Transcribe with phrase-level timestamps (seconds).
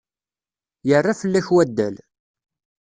[0.89, 1.95] Yerra fell-ak wadal.